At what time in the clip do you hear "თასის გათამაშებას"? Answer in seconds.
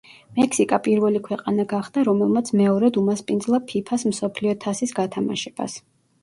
4.65-5.79